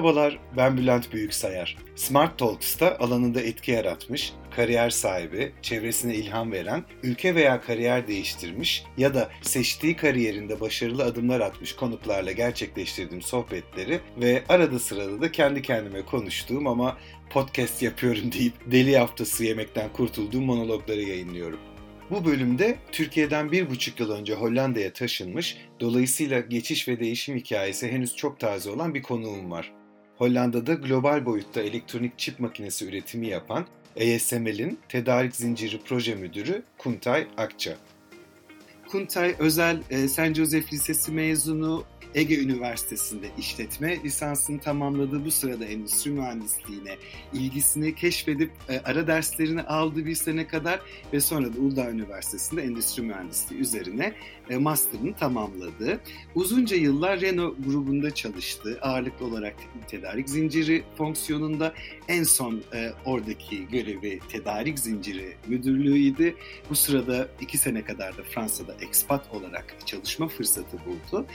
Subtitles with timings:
[0.00, 1.76] Merhabalar, ben Bülent Büyüksayar.
[1.96, 9.14] Smart Talks'ta alanında etki yaratmış, kariyer sahibi, çevresine ilham veren, ülke veya kariyer değiştirmiş ya
[9.14, 16.02] da seçtiği kariyerinde başarılı adımlar atmış konuklarla gerçekleştirdiğim sohbetleri ve arada sırada da kendi kendime
[16.02, 16.98] konuştuğum ama
[17.30, 21.58] podcast yapıyorum deyip deli haftası yemekten kurtulduğum monologları yayınlıyorum.
[22.10, 28.16] Bu bölümde Türkiye'den bir buçuk yıl önce Hollanda'ya taşınmış, dolayısıyla geçiş ve değişim hikayesi henüz
[28.16, 29.79] çok taze olan bir konuğum var.
[30.20, 33.66] Hollanda'da global boyutta elektronik çip makinesi üretimi yapan
[33.96, 37.76] ASML'in tedarik zinciri proje müdürü Kuntay Akça.
[38.88, 40.34] Kuntay özel e, St.
[40.34, 46.96] Joseph Lisesi mezunu, Ege Üniversitesi'nde işletme lisansını tamamladığı bu sırada endüstri mühendisliğine
[47.32, 50.80] ilgisini keşfedip e, ara derslerini aldı bir sene kadar
[51.12, 54.14] ve sonra da Uludağ Üniversitesi'nde endüstri mühendisliği üzerine
[54.50, 56.00] e, master'ını tamamladı.
[56.34, 58.78] Uzunca yıllar Renault grubunda çalıştı.
[58.82, 59.54] Ağırlıklı olarak
[59.88, 61.74] tedarik zinciri fonksiyonunda
[62.08, 66.34] en son e, oradaki görevi tedarik zinciri müdürlüğüydü.
[66.70, 71.26] Bu sırada iki sene kadar da Fransa'da expat olarak çalışma fırsatı buldu.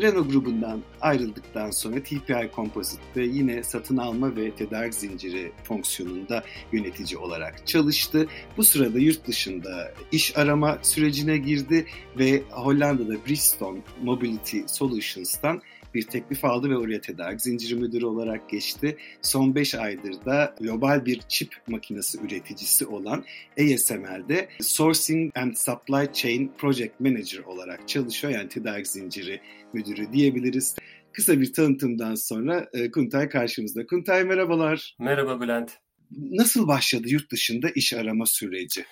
[0.00, 7.66] Renault grubundan ayrıldıktan sonra TPI Composite'de yine satın alma ve tedarik zinciri fonksiyonunda yönetici olarak
[7.66, 8.26] çalıştı.
[8.56, 11.86] Bu sırada yurt dışında iş arama sürecine girdi
[12.18, 15.62] ve Hollanda'da Bristol Mobility Solutions'tan
[15.94, 18.96] bir teklif aldı ve oraya tedarik zinciri müdürü olarak geçti.
[19.22, 23.24] Son 5 aydır da global bir çip makinesi üreticisi olan
[23.60, 28.32] ASML'de Sourcing and Supply Chain Project Manager olarak çalışıyor.
[28.32, 29.40] Yani tedarik zinciri
[29.72, 30.76] müdürü diyebiliriz.
[31.12, 33.86] Kısa bir tanıtımdan sonra e, Kuntay karşımızda.
[33.86, 34.96] Kuntay merhabalar.
[34.98, 35.70] Merhaba Bülent.
[36.10, 38.84] Nasıl başladı yurt dışında iş arama süreci?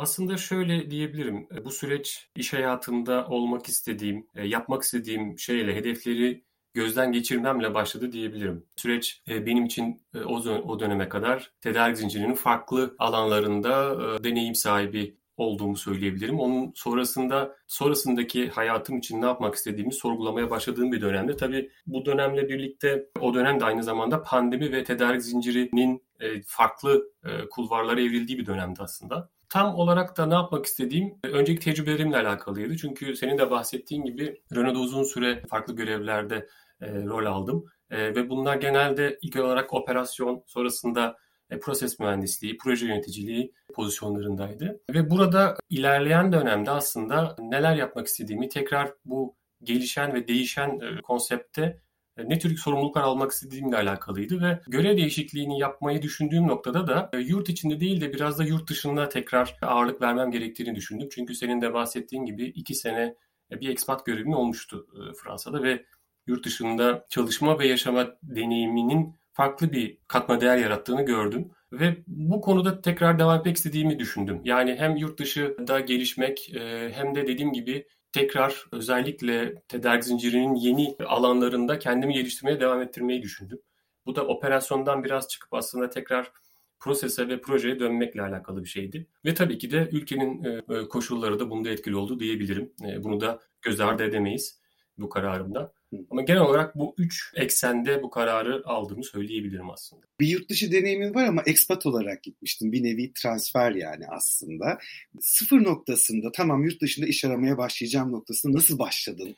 [0.00, 1.48] Aslında şöyle diyebilirim.
[1.64, 6.44] Bu süreç iş hayatında olmak istediğim, e, yapmak istediğim şeyle, hedefleri
[6.74, 8.66] gözden geçirmemle başladı diyebilirim.
[8.76, 15.76] Süreç e, benim için e, o döneme kadar tedarik zincirinin farklı alanlarında deneyim sahibi olduğumu
[15.76, 16.40] söyleyebilirim.
[16.40, 21.36] Onun sonrasında sonrasındaki hayatım için ne yapmak istediğimi sorgulamaya başladığım bir dönemde.
[21.36, 26.02] Tabii bu dönemle birlikte o dönem de aynı zamanda pandemi ve tedarik zincirinin
[26.46, 27.12] farklı
[27.50, 29.30] kulvarlara evrildiği bir dönemdi aslında.
[29.48, 32.76] Tam olarak da ne yapmak istediğim e, önceki tecrübelerimle alakalıydı.
[32.76, 36.48] Çünkü senin de bahsettiğin gibi Renault'da uzun süre farklı görevlerde
[36.80, 37.64] e, rol aldım.
[37.90, 41.16] E, ve bunlar genelde ilk olarak operasyon, sonrasında
[41.50, 44.80] e, proses mühendisliği, proje yöneticiliği pozisyonlarındaydı.
[44.94, 51.80] Ve burada ilerleyen dönemde aslında neler yapmak istediğimi tekrar bu gelişen ve değişen e, konsepte
[52.24, 57.48] ne tür sorumluluklar almak istediğimle alakalıydı ve görev değişikliğini yapmayı düşündüğüm noktada da e, yurt
[57.48, 61.08] içinde değil de biraz da yurt dışında tekrar ağırlık vermem gerektiğini düşündüm.
[61.12, 63.14] Çünkü senin de bahsettiğin gibi iki sene
[63.52, 64.86] e, bir expat görevim olmuştu
[65.22, 65.84] Fransa'da ve
[66.26, 71.50] yurt dışında çalışma ve yaşama deneyiminin farklı bir katma değer yarattığını gördüm.
[71.72, 74.40] Ve bu konuda tekrar devam etmek istediğimi düşündüm.
[74.44, 76.52] Yani hem yurt dışında gelişmek
[76.92, 83.58] hem de dediğim gibi tekrar özellikle tedarik zincirinin yeni alanlarında kendimi geliştirmeye devam ettirmeyi düşündüm.
[84.06, 86.32] Bu da operasyondan biraz çıkıp aslında tekrar
[86.80, 89.06] prosese ve projeye dönmekle alakalı bir şeydi.
[89.24, 92.72] Ve tabii ki de ülkenin e, e, koşulları da bunda etkili oldu diyebilirim.
[92.84, 94.60] E, bunu da göz ardı edemeyiz
[94.98, 95.72] bu kararımda.
[96.10, 100.02] Ama genel olarak bu üç eksende bu kararı aldığımı söyleyebilirim aslında.
[100.20, 102.72] Bir yurt dışı deneyimin var ama expat olarak gitmiştin.
[102.72, 104.78] Bir nevi transfer yani aslında.
[105.20, 109.36] Sıfır noktasında tamam yurt dışında iş aramaya başlayacağım noktasında nasıl başladın?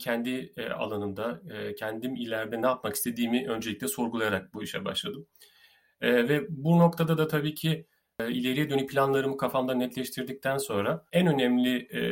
[0.00, 5.26] Kendi e, alanımda e, kendim ileride ne yapmak istediğimi öncelikle sorgulayarak bu işe başladım.
[6.00, 7.86] E, ve bu noktada da tabii ki
[8.28, 12.02] ileriye dönük planlarımı kafamda netleştirdikten sonra en önemli e,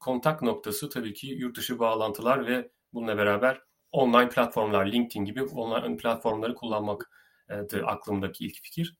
[0.00, 3.60] kontak noktası tabii ki yurt dışı bağlantılar ve bununla beraber
[3.92, 7.10] online platformlar, LinkedIn gibi online platformları kullanmak
[7.48, 8.96] e, aklımdaki ilk fikir.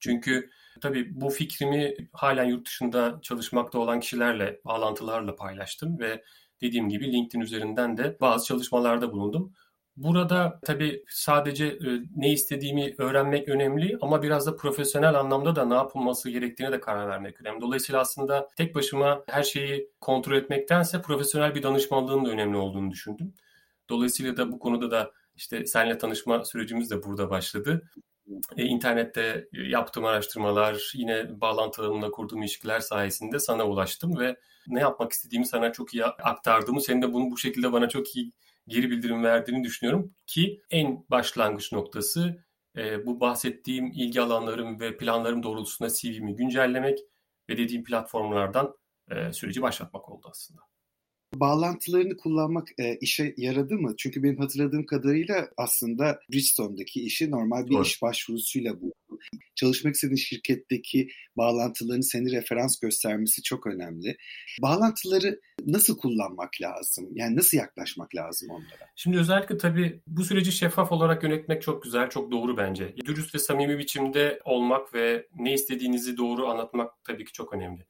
[0.00, 0.50] Çünkü
[0.80, 6.24] tabii bu fikrimi halen yurt dışında çalışmakta olan kişilerle, bağlantılarla paylaştım ve
[6.60, 9.52] dediğim gibi LinkedIn üzerinden de bazı çalışmalarda bulundum.
[9.96, 15.74] Burada tabii sadece e, ne istediğimi öğrenmek önemli ama biraz da profesyonel anlamda da ne
[15.74, 17.60] yapılması gerektiğine de karar vermek önemli.
[17.60, 23.34] Dolayısıyla aslında tek başıma her şeyi kontrol etmektense profesyonel bir danışmanlığın da önemli olduğunu düşündüm.
[23.90, 27.82] Dolayısıyla da bu konuda da işte seninle tanışma sürecimiz de burada başladı.
[28.56, 34.36] E, internette yaptığım araştırmalar, yine bağlantılarımla kurduğum ilişkiler sayesinde sana ulaştım ve
[34.66, 38.32] ne yapmak istediğimi sana çok iyi aktardığımı, senin de bunu bu şekilde bana çok iyi
[38.68, 42.44] geri bildirim verdiğini düşünüyorum ki en başlangıç noktası
[42.76, 46.98] e, bu bahsettiğim ilgi alanlarım ve planlarım doğrultusunda CV'mi güncellemek
[47.48, 48.76] ve dediğim platformlardan
[49.10, 50.71] e, süreci başlatmak oldu aslında.
[51.34, 53.94] Bağlantılarını kullanmak e, işe yaradı mı?
[53.98, 57.82] Çünkü benim hatırladığım kadarıyla aslında Bridgestone'daki işi normal bir Doğru.
[57.82, 58.92] iş başvurusuyla bu.
[59.54, 64.16] Çalışmak istediğin şirketteki bağlantıların seni referans göstermesi çok önemli.
[64.62, 67.08] Bağlantıları nasıl kullanmak lazım?
[67.12, 68.90] Yani nasıl yaklaşmak lazım onlara?
[68.96, 72.94] Şimdi özellikle tabii bu süreci şeffaf olarak yönetmek çok güzel, çok doğru bence.
[73.04, 77.86] Dürüst ve samimi biçimde olmak ve ne istediğinizi doğru anlatmak tabii ki çok önemli.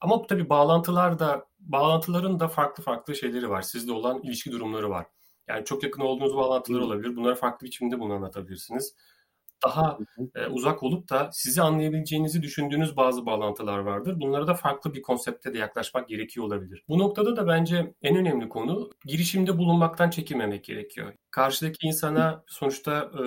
[0.00, 3.62] Ama tabii bağlantılar da bağlantıların da farklı farklı şeyleri var.
[3.62, 5.06] Sizde olan ilişki durumları var.
[5.48, 7.16] Yani çok yakın olduğunuz bağlantılar olabilir.
[7.16, 8.96] Bunları farklı biçimde bunu anlatabilirsiniz.
[9.64, 9.98] Daha
[10.34, 14.20] e, uzak olup da sizi anlayabileceğinizi düşündüğünüz bazı bağlantılar vardır.
[14.20, 16.84] Bunlara da farklı bir konsepte de yaklaşmak gerekiyor olabilir.
[16.88, 21.12] Bu noktada da bence en önemli konu girişimde bulunmaktan çekinmemek gerekiyor.
[21.30, 23.22] Karşıdaki insana sonuçta e,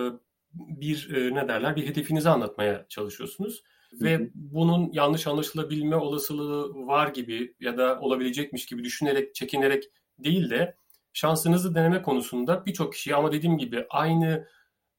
[0.54, 3.64] bir e, ne derler bir hedefinizi anlatmaya çalışıyorsunuz
[3.94, 9.84] ve bunun yanlış anlaşılabilme olasılığı var gibi ya da olabilecekmiş gibi düşünerek, çekinerek
[10.20, 10.78] değil de
[11.14, 14.48] şansınızı deneme konusunda birçok kişi ama dediğim gibi aynı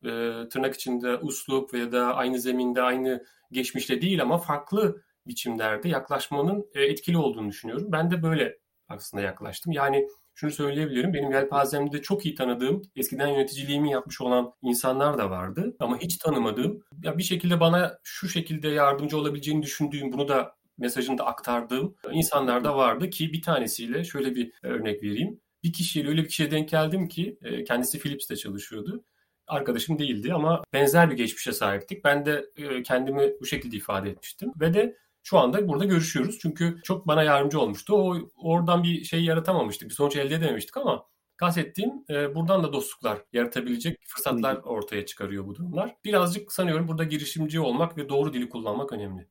[0.05, 0.08] e,
[0.50, 6.82] tırnak içinde uslup veya da aynı zeminde, aynı geçmişte değil ama farklı biçimlerde yaklaşmanın e,
[6.82, 7.93] etkili olduğunu düşünüyorum.
[7.93, 8.58] Ben de böyle
[8.88, 9.73] aslında yaklaştım.
[9.73, 10.08] Yani
[10.38, 11.14] şunu söyleyebilirim.
[11.14, 15.76] Benim yelpazemde çok iyi tanıdığım, eskiden yöneticiliğimi yapmış olan insanlar da vardı.
[15.81, 21.19] Ama hiç tanımadığım, ya bir şekilde bana şu şekilde yardımcı olabileceğini düşündüğüm, bunu da mesajını
[21.19, 25.40] da aktardığım insanlar da vardı ki bir tanesiyle şöyle bir örnek vereyim.
[25.62, 29.05] Bir kişiyle öyle bir kişiye denk geldim ki e, kendisi Philips'te çalışıyordu.
[29.46, 32.05] Arkadaşım değildi ama benzer bir geçmişe sahiptik.
[32.05, 36.38] Ben de e, kendimi bu şekilde ifade etmiştim ve de şu anda burada görüşüyoruz.
[36.43, 37.94] Çünkü çok bana yardımcı olmuştu.
[37.94, 39.88] O oradan bir şey yaratamamıştık.
[39.88, 41.05] Bir sonuç elde edememiştik ama
[41.37, 45.97] kastettiğim e, buradan da dostluklar yaratabilecek fırsatlar ortaya çıkarıyor bu durumlar.
[46.05, 49.29] Birazcık sanıyorum burada girişimci olmak ve doğru dili kullanmak önemli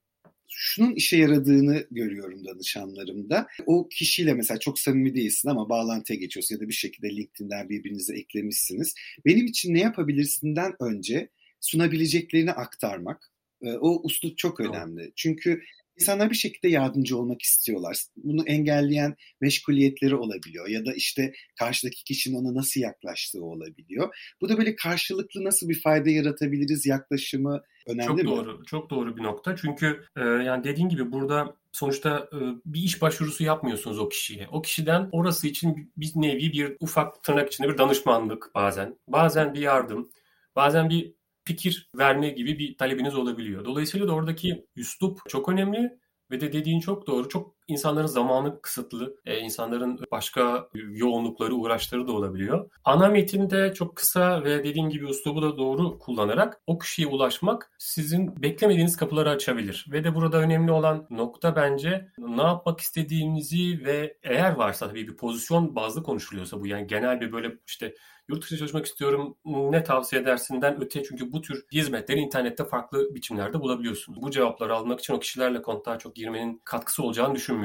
[0.50, 3.48] şunun işe yaradığını görüyorum danışanlarımda.
[3.66, 8.16] O kişiyle mesela çok samimi değilsin ama bağlantıya geçiyorsun ya da bir şekilde LinkedIn'den birbirinize
[8.16, 8.96] eklemişsiniz.
[9.26, 11.30] Benim için ne yapabilirsinden önce
[11.62, 13.32] sunabileceklerini aktarmak.
[13.62, 15.12] E, o uslup çok önemli.
[15.16, 15.62] Çünkü
[16.00, 18.04] İnsanlar bir şekilde yardımcı olmak istiyorlar.
[18.18, 24.16] Bunu engelleyen meşguliyetleri olabiliyor ya da işte karşıdaki kişinin ona nasıl yaklaştığı olabiliyor.
[24.42, 28.24] Bu da böyle karşılıklı nasıl bir fayda yaratabiliriz yaklaşımı önemli çok mi?
[28.24, 29.56] Çok doğru, çok doğru bir nokta.
[29.56, 34.48] Çünkü e, yani dediğin gibi burada sonuçta e, bir iş başvurusu yapmıyorsunuz o kişiye.
[34.52, 38.98] O kişiden orası için bir nevi bir ufak tırnak içinde bir danışmanlık bazen.
[39.08, 40.10] Bazen bir yardım.
[40.56, 41.14] Bazen bir
[41.48, 43.66] fikir verme gibi bir talebiniz olabiliyor.
[43.66, 46.00] Dolayısıyla da oradaki üslup çok önemli
[46.32, 47.30] ve de dediğin çok doğru.
[47.30, 49.16] Çok insanların zamanı kısıtlı.
[49.26, 52.70] E, insanların başka yoğunlukları, uğraşları da olabiliyor.
[52.84, 58.42] Ana metinde çok kısa ve dediğin gibi üslubu da doğru kullanarak o kişiye ulaşmak sizin
[58.42, 59.86] beklemediğiniz kapıları açabilir.
[59.92, 65.18] Ve de burada önemli olan nokta bence ne yapmak istediğinizi ve eğer varsa tabii bir
[65.18, 67.94] pozisyon bazlı konuşuluyorsa bu yani genel bir böyle işte
[68.30, 73.60] yurt dışında çalışmak istiyorum ne tavsiye edersinden öte çünkü bu tür hizmetleri internette farklı biçimlerde
[73.60, 74.22] bulabiliyorsunuz.
[74.22, 77.57] Bu cevapları almak için o kişilerle kontağa çok girmenin katkısı olacağını düşünmüyorum.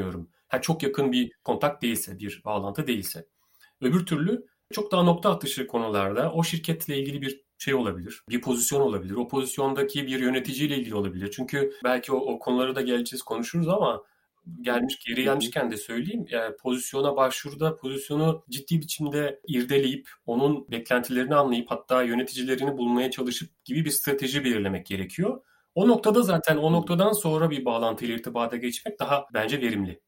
[0.48, 3.26] Ha, çok yakın bir kontak değilse, bir bağlantı değilse.
[3.80, 8.22] Öbür türlü çok daha nokta atışı konularda o şirketle ilgili bir şey olabilir.
[8.28, 9.14] Bir pozisyon olabilir.
[9.14, 11.30] O pozisyondaki bir yöneticiyle ilgili olabilir.
[11.36, 14.02] Çünkü belki o, o konuları da geleceğiz konuşuruz ama
[14.60, 16.26] gelmiş geri gelmişken de söyleyeyim.
[16.30, 23.84] Yani pozisyona başvuruda pozisyonu ciddi biçimde irdeleyip onun beklentilerini anlayıp hatta yöneticilerini bulmaya çalışıp gibi
[23.84, 25.40] bir strateji belirlemek gerekiyor.
[25.74, 30.00] O noktada zaten o noktadan sonra bir bağlantıyla irtibata geçmek daha bence verimli.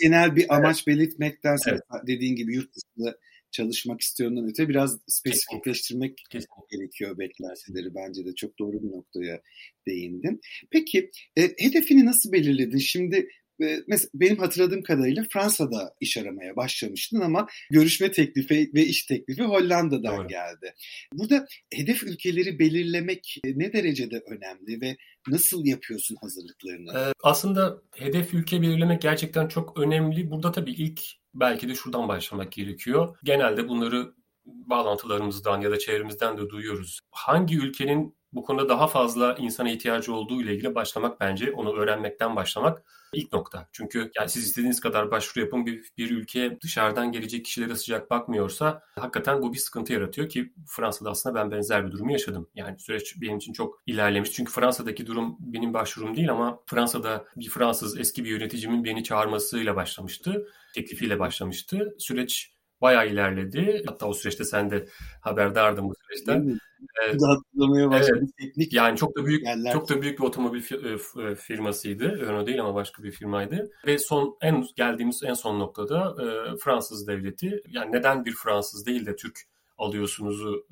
[0.00, 0.86] Genel bir amaç evet.
[0.86, 1.82] belirtmektense evet.
[2.06, 3.18] dediğin gibi yurt dışında
[3.50, 6.76] çalışmak istiyorumdan öte biraz spesifikleştirmek Kesinlikle.
[6.76, 7.94] gerekiyor beklentileri.
[7.94, 9.40] Bence de çok doğru bir noktaya
[9.86, 10.40] değindin.
[10.70, 12.78] Peki e, hedefini nasıl belirledin?
[12.78, 19.42] Şimdi mesela benim hatırladığım kadarıyla Fransa'da iş aramaya başlamıştın ama görüşme teklifi ve iş teklifi
[19.42, 20.28] Hollanda'dan Doğru.
[20.28, 20.74] geldi.
[21.12, 24.96] Burada hedef ülkeleri belirlemek e, ne derecede önemli ve
[25.28, 26.98] nasıl yapıyorsun hazırlıklarını?
[26.98, 30.30] Ee, aslında hedef ülke belirlemek gerçekten çok önemli.
[30.30, 31.00] Burada tabii ilk
[31.34, 33.16] belki de şuradan başlamak gerekiyor.
[33.24, 37.00] Genelde bunları bağlantılarımızdan ya da çevremizden de duyuyoruz.
[37.10, 42.36] Hangi ülkenin bu konuda daha fazla insana ihtiyacı olduğu ile ilgili başlamak bence onu öğrenmekten
[42.36, 42.82] başlamak
[43.12, 43.68] ilk nokta.
[43.72, 48.82] Çünkü yani siz istediğiniz kadar başvuru yapın bir, bir ülke dışarıdan gelecek kişilere sıcak bakmıyorsa
[48.94, 52.48] hakikaten bu bir sıkıntı yaratıyor ki Fransa'da aslında ben benzer bir durumu yaşadım.
[52.54, 54.32] Yani süreç benim için çok ilerlemiş.
[54.32, 59.76] Çünkü Fransa'daki durum benim başvurum değil ama Fransa'da bir Fransız eski bir yöneticimin beni çağırmasıyla
[59.76, 60.48] başlamıştı.
[60.74, 61.94] Teklifiyle başlamıştı.
[61.98, 63.82] Süreç bayağı ilerledi.
[63.86, 64.86] Hatta o süreçte sen de
[65.20, 66.58] haberdardın bu süreçten.
[67.04, 67.20] Evet.
[67.22, 68.18] hatırlamaya başladı.
[68.20, 68.30] Evet.
[68.40, 69.72] Teknik yani çok da büyük yerler.
[69.72, 72.20] çok da büyük bir otomobil e, e, firmasıydı.
[72.20, 73.70] Renault değil ama başka bir firmaydı.
[73.86, 79.06] Ve son en geldiğimiz en son noktada e, Fransız devleti yani neden bir Fransız değil
[79.06, 79.38] de Türk
[79.78, 80.66] alıyorsunuzu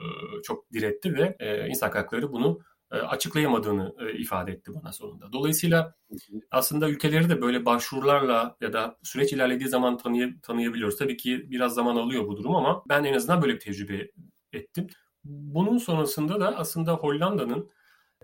[0.45, 1.37] çok diretti ve
[1.69, 5.33] insan hakları bunu açıklayamadığını e, ifade etti bana sonunda.
[5.33, 5.95] Dolayısıyla
[6.51, 10.97] aslında ülkeleri de böyle başvurularla ya da süreç ilerlediği zaman tanıy tanıyabiliyoruz.
[10.97, 14.11] Tabii ki biraz zaman alıyor bu durum ama ben en azından böyle bir tecrübe
[14.53, 14.87] ettim.
[15.25, 17.71] Bunun sonrasında da aslında Hollanda'nın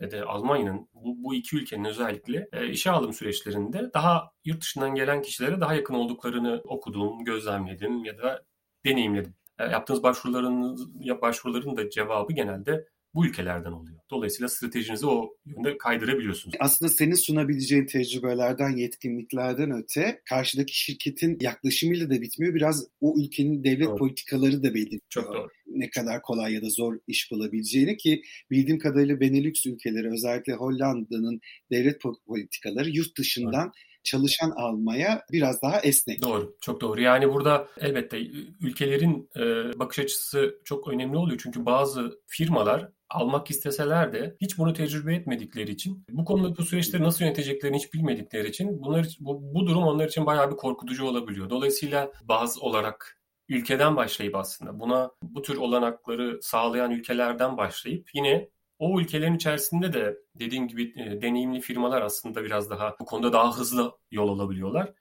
[0.00, 5.22] de Almanya'nın bu, bu iki ülkenin özellikle e, işe alım süreçlerinde daha yurt dışından gelen
[5.22, 8.44] kişilere daha yakın olduklarını okudum, gözlemledim ya da
[8.84, 9.34] deneyimledim.
[9.58, 10.76] E, yaptığınız başvuruların
[11.20, 13.98] başvuruların da cevabı genelde bu ülkelerden oluyor.
[14.10, 16.56] Dolayısıyla stratejinizi o yönde kaydırabiliyorsunuz.
[16.60, 22.54] Aslında senin sunabileceğin tecrübelerden, yetkinliklerden öte karşıdaki şirketin yaklaşımıyla da bitmiyor.
[22.54, 23.96] Biraz o ülkenin devlet doğru.
[23.96, 25.00] politikaları da belirliyor.
[25.08, 25.48] Çok doğru.
[25.66, 31.40] Ne kadar kolay ya da zor iş bulabileceğini ki bildiğim kadarıyla Benelux ülkeleri özellikle Hollanda'nın
[31.70, 33.72] devlet politikaları yurt dışından doğru
[34.04, 36.22] çalışan almaya biraz daha esnek.
[36.22, 37.00] Doğru, çok doğru.
[37.00, 38.18] Yani burada elbette
[38.60, 39.42] ülkelerin e,
[39.78, 41.40] bakış açısı çok önemli oluyor.
[41.42, 47.02] Çünkü bazı firmalar almak isteseler de hiç bunu tecrübe etmedikleri için, bu konuda bu süreçleri
[47.02, 51.50] nasıl yöneteceklerini hiç bilmedikleri için bunlar bu, bu durum onlar için bayağı bir korkutucu olabiliyor.
[51.50, 59.00] Dolayısıyla bazı olarak ülkeden başlayıp aslında buna bu tür olanakları sağlayan ülkelerden başlayıp yine o
[59.00, 63.92] ülkelerin içerisinde de dediğim gibi e, deneyimli firmalar aslında biraz daha bu konuda daha hızlı
[64.10, 64.92] yol alabiliyorlar.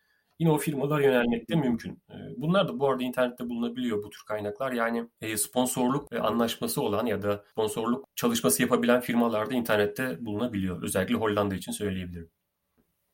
[0.42, 1.92] Yine o firmalar yönelmek de mümkün.
[1.92, 4.72] E, bunlar da bu arada internette bulunabiliyor bu tür kaynaklar.
[4.72, 10.84] Yani e, sponsorluk anlaşması olan ya da sponsorluk çalışması yapabilen firmalar da internette bulunabiliyor.
[10.84, 12.30] Özellikle Hollanda için söyleyebilirim.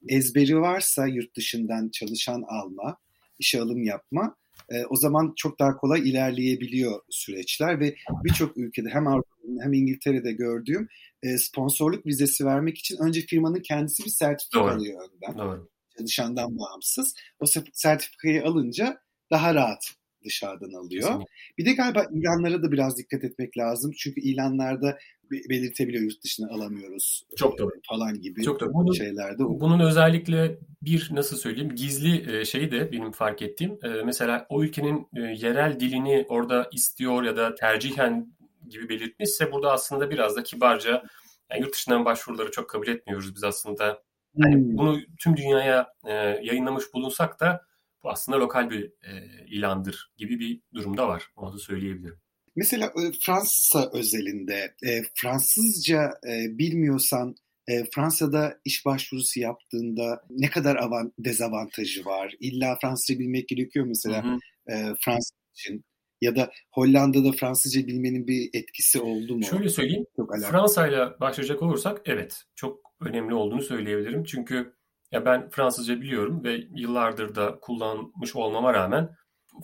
[0.08, 2.98] Ezberi varsa yurt dışından çalışan alma,
[3.40, 4.36] işe alım yapma
[4.70, 10.32] e, o zaman çok daha kolay ilerleyebiliyor süreçler ve birçok ülkede hem Avrupa'da hem İngiltere'de
[10.32, 10.88] gördüğüm
[11.24, 14.72] e, sponsorluk vizesi vermek için önce firmanın kendisi bir sertifika Doğru.
[14.72, 15.38] alıyor önden.
[15.38, 15.70] Doğru.
[15.98, 17.16] Çalışandan bağımsız.
[17.40, 19.02] O sertifikayı alınca
[19.32, 19.94] daha rahat
[20.26, 21.02] dışarıdan alıyor.
[21.02, 21.26] Kesinlikle.
[21.58, 23.92] Bir de galiba ilanlara da biraz dikkat etmek lazım.
[23.98, 24.98] Çünkü ilanlarda
[25.32, 27.72] belirtebiliyor yurt dışına alamıyoruz Çok doğru.
[27.90, 28.74] falan gibi Çok doğru.
[28.74, 29.38] Bunun, şeylerde.
[29.40, 35.80] Bunun özellikle bir nasıl söyleyeyim gizli şey de benim fark ettiğim mesela o ülkenin yerel
[35.80, 38.38] dilini orada istiyor ya da tercihen
[38.70, 41.04] gibi belirtmişse burada aslında biraz da kibarca
[41.52, 44.07] yani yurt dışından başvuruları çok kabul etmiyoruz biz aslında.
[44.38, 44.78] Yani hmm.
[44.78, 45.94] bunu tüm dünyaya
[46.44, 47.62] yayınlamış bulunsak da
[48.04, 48.92] bu aslında lokal bir
[49.48, 51.24] ilandır gibi bir durumda var.
[51.36, 52.20] Onu da söyleyebilirim.
[52.58, 57.36] Mesela e, Fransa özelinde e, Fransızca e, bilmiyorsan
[57.68, 62.34] e, Fransa'da iş başvurusu yaptığında ne kadar avant dezavantajı var?
[62.40, 64.38] İlla Fransızca bilmek gerekiyor mesela hı hı.
[64.74, 65.86] E, Fransa için
[66.22, 69.44] ya da Hollanda'da Fransızca bilmenin bir etkisi oldu mu?
[69.44, 70.06] Şöyle söyleyeyim.
[70.50, 74.24] Fransa ile başlayacak olursak evet çok önemli olduğunu söyleyebilirim.
[74.24, 74.74] Çünkü
[75.12, 79.10] ya ben Fransızca biliyorum ve yıllardır da kullanmış olmama rağmen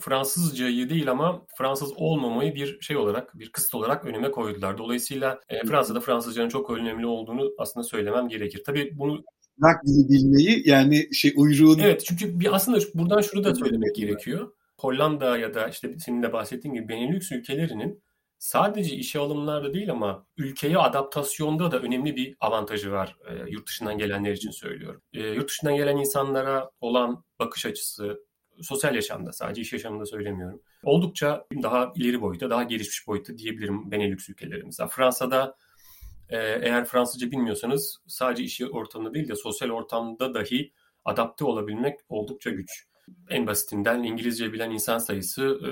[0.00, 4.78] Fransızcayı değil ama Fransız olmamayı bir şey olarak, bir kısıt olarak önüme koydular.
[4.78, 8.62] Dolayısıyla e, Fransa'da Fransızcanın çok önemli olduğunu aslında söylemem gerekir.
[8.66, 9.24] Tabii bunu
[9.62, 11.82] Rak dili bilmeyi yani şey uyruğunu...
[11.82, 14.52] Evet çünkü bir aslında buradan şunu da söylemek gerekiyor.
[14.84, 18.02] Hollanda ya da işte senin de bahsettiğin gibi Benelux ülkelerinin
[18.38, 23.98] sadece işe alımlarda değil ama ülkeye adaptasyonda da önemli bir avantajı var e, yurt dışından
[23.98, 25.02] gelenler için söylüyorum.
[25.12, 28.20] E, yurt dışından gelen insanlara olan bakış açısı,
[28.62, 30.60] sosyal yaşamda sadece iş yaşamında söylemiyorum.
[30.82, 34.62] Oldukça daha ileri boyutta, daha gelişmiş boyutta diyebilirim Benelux ülkeleri.
[34.64, 35.56] Mesela Fransa'da
[36.28, 40.72] e, eğer Fransızca bilmiyorsanız sadece iş ortamında değil de sosyal ortamda dahi
[41.04, 42.86] adapte olabilmek oldukça güç.
[43.28, 45.70] En basitinden İngilizce bilen insan sayısı e,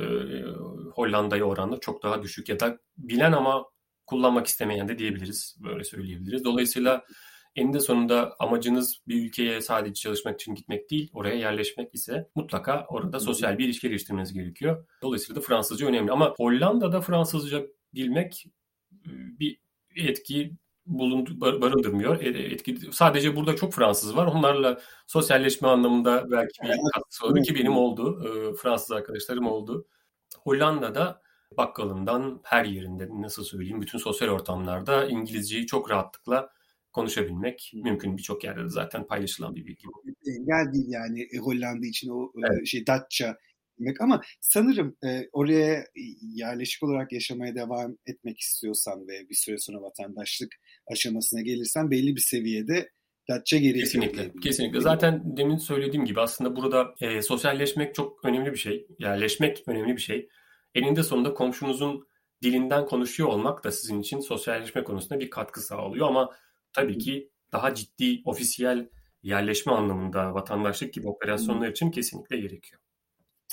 [0.91, 3.65] Hollanda'ya oranla çok daha düşük ya da bilen ama
[4.07, 5.57] kullanmak istemeyen de diyebiliriz.
[5.61, 6.45] Böyle söyleyebiliriz.
[6.45, 7.05] Dolayısıyla
[7.57, 13.21] Eninde sonunda amacınız bir ülkeye sadece çalışmak için gitmek değil, oraya yerleşmek ise mutlaka orada
[13.21, 14.87] sosyal bir ilişki geliştirmeniz gerekiyor.
[15.03, 16.12] Dolayısıyla da Fransızca önemli.
[16.12, 17.62] Ama Hollanda'da Fransızca
[17.95, 18.47] bilmek
[18.93, 19.11] e,
[19.41, 19.59] bir
[19.97, 20.53] etki
[20.87, 22.21] bulundu, barındırmıyor.
[22.21, 24.27] E, etki, sadece burada çok Fransız var.
[24.27, 28.23] Onlarla sosyalleşme anlamında belki bir katkısı olur ki benim oldu.
[28.25, 29.87] E, Fransız arkadaşlarım oldu.
[30.45, 31.23] Hollanda'da
[31.57, 36.49] bakkalından her yerinde nasıl söyleyeyim bütün sosyal ortamlarda İngilizceyi çok rahatlıkla
[36.93, 38.17] konuşabilmek mümkün.
[38.17, 39.85] Birçok yerde de zaten paylaşılan bir bilgi.
[40.27, 42.67] Engel değil yani e, Hollanda için o e, evet.
[42.67, 43.37] şey Datça
[43.83, 45.85] demek ama sanırım e, oraya
[46.23, 50.53] yerleşik olarak yaşamaya devam etmek istiyorsan ve bir süre sonra vatandaşlık
[50.93, 52.89] aşamasına gelirsen belli bir seviyede
[53.29, 53.85] Datça gerekiyor.
[53.85, 54.33] Kesinlikle.
[54.43, 54.81] Kesinlikle.
[54.81, 58.87] Zaten demin söylediğim gibi aslında burada e, sosyalleşmek çok önemli bir şey.
[58.99, 60.29] Yerleşmek önemli bir şey.
[60.75, 62.09] Eninde sonunda komşunuzun
[62.43, 66.31] dilinden konuşuyor olmak da sizin için sosyalleşme konusunda bir katkı sağlıyor ama
[66.73, 68.89] tabii ki daha ciddi ofisiyel
[69.23, 72.82] yerleşme anlamında vatandaşlık gibi operasyonlar için kesinlikle gerekiyor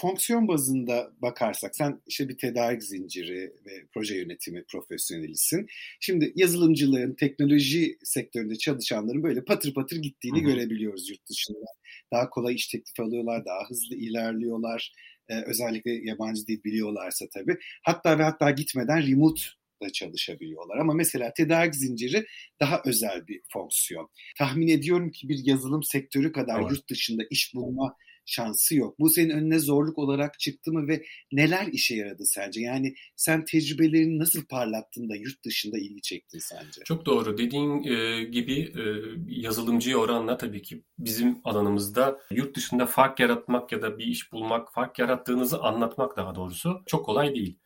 [0.01, 5.67] fonksiyon bazında bakarsak sen işte bir tedarik zinciri ve proje yönetimi profesyonelisin.
[5.99, 10.51] Şimdi yazılımcılığın, teknoloji sektöründe çalışanların böyle patır patır gittiğini Hı-hı.
[10.51, 11.65] görebiliyoruz yurt dışında.
[12.13, 14.93] Daha kolay iş teklifi alıyorlar, daha hızlı ilerliyorlar.
[15.29, 17.57] Ee, özellikle yabancı dil biliyorlarsa tabii.
[17.83, 19.41] Hatta ve hatta gitmeden remote
[19.83, 20.77] da çalışabiliyorlar.
[20.77, 22.25] Ama mesela tedarik zinciri
[22.59, 24.09] daha özel bir fonksiyon.
[24.37, 26.71] Tahmin ediyorum ki bir yazılım sektörü kadar evet.
[26.71, 27.95] yurt dışında iş bulma
[28.25, 28.99] şansı yok.
[28.99, 32.61] Bu senin önüne zorluk olarak çıktı mı ve neler işe yaradı sence?
[32.61, 36.81] Yani sen tecrübelerini nasıl parlattın da yurt dışında ilgi çektin sence?
[36.85, 37.37] Çok doğru.
[37.37, 38.83] Dediğin e, gibi e,
[39.27, 44.73] yazılımcıya oranla tabii ki bizim alanımızda yurt dışında fark yaratmak ya da bir iş bulmak,
[44.73, 47.59] fark yarattığınızı anlatmak daha doğrusu çok kolay değil.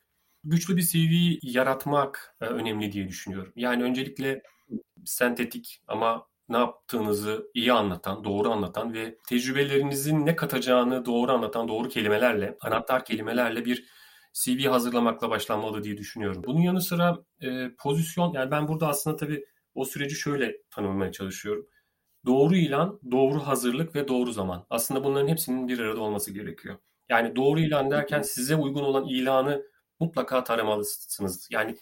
[0.43, 3.53] Güçlü bir CV yaratmak e, önemli diye düşünüyorum.
[3.55, 4.43] Yani öncelikle
[5.05, 11.89] sentetik ama ne yaptığınızı iyi anlatan, doğru anlatan ve tecrübelerinizin ne katacağını doğru anlatan doğru
[11.89, 13.85] kelimelerle, anahtar kelimelerle bir
[14.33, 16.43] CV hazırlamakla başlanmalı diye düşünüyorum.
[16.45, 19.45] Bunun yanı sıra e, pozisyon, yani ben burada aslında tabii
[19.75, 21.67] o süreci şöyle tanımlamaya çalışıyorum.
[22.25, 24.65] Doğru ilan, doğru hazırlık ve doğru zaman.
[24.69, 26.75] Aslında bunların hepsinin bir arada olması gerekiyor.
[27.09, 29.63] Yani doğru ilan derken size uygun olan ilanı
[29.99, 31.47] mutlaka taramalısınız.
[31.51, 31.77] Yani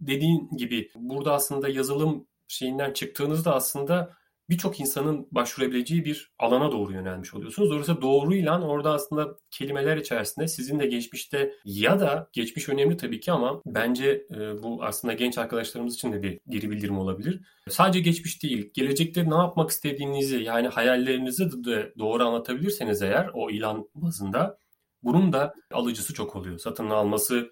[0.00, 4.16] dediğin gibi burada aslında yazılım şeyinden çıktığınızda aslında
[4.50, 7.70] birçok insanın başvurabileceği bir alana doğru yönelmiş oluyorsunuz.
[7.70, 13.20] Dolayısıyla doğru ilan orada aslında kelimeler içerisinde sizin de geçmişte ya da geçmiş önemli tabii
[13.20, 17.40] ki ama bence e, bu aslında genç arkadaşlarımız için de bir geri bildirim olabilir.
[17.68, 23.88] Sadece geçmiş değil, gelecekte ne yapmak istediğinizi yani hayallerinizi de doğru anlatabilirseniz eğer o ilan
[23.94, 24.58] bazında
[25.02, 26.58] bunun da alıcısı çok oluyor.
[26.58, 27.50] Satın alması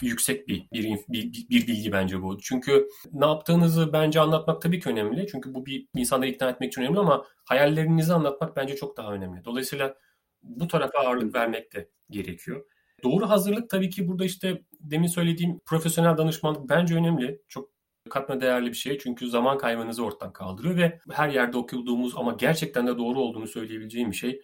[0.00, 2.38] yüksek bir, bir, bir, bir bilgi bence bu.
[2.38, 5.26] Çünkü ne yaptığınızı bence anlatmak tabii ki önemli.
[5.26, 9.44] Çünkü bu bir insanları ikna etmek için önemli ama hayallerinizi anlatmak bence çok daha önemli.
[9.44, 9.94] Dolayısıyla
[10.42, 12.64] bu tarafa ağırlık vermek de gerekiyor.
[13.02, 17.42] Doğru hazırlık tabii ki burada işte demin söylediğim profesyonel danışmanlık bence önemli.
[17.48, 17.70] Çok
[18.10, 22.86] katma değerli bir şey çünkü zaman kaybınızı ortadan kaldırıyor ve her yerde okuduğumuz ama gerçekten
[22.86, 24.42] de doğru olduğunu söyleyebileceğim bir şey